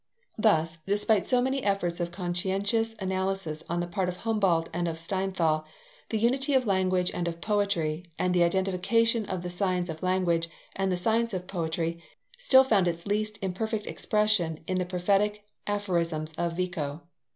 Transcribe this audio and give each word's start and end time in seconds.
Thus, 0.35 0.79
despite 0.87 1.27
so 1.27 1.43
many 1.43 1.63
efforts 1.63 1.99
of 1.99 2.11
conscientious 2.11 2.95
analysis 2.97 3.63
on 3.69 3.81
the 3.81 3.87
part 3.87 4.09
of 4.09 4.17
Humboldt 4.17 4.67
and 4.73 4.87
of 4.87 4.97
Steinthal, 4.97 5.63
the 6.09 6.17
unity 6.17 6.55
of 6.55 6.65
language 6.65 7.11
and 7.13 7.27
of 7.27 7.39
poetry, 7.39 8.05
and 8.17 8.33
the 8.33 8.43
identification 8.43 9.27
of 9.27 9.43
the 9.43 9.51
science 9.51 9.89
of 9.89 10.01
language 10.01 10.49
and 10.75 10.91
the 10.91 10.97
science 10.97 11.35
of 11.35 11.45
poetry 11.45 12.01
still 12.39 12.63
found 12.63 12.87
its 12.87 13.05
least 13.05 13.37
imperfect 13.43 13.85
expression 13.85 14.61
in 14.65 14.79
the 14.79 14.85
prophetic 14.87 15.43
aphorisms 15.67 16.33
of 16.33 16.53
Vico. 16.57 17.03